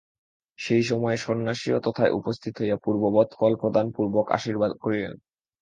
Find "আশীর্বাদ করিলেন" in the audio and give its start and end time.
4.31-5.13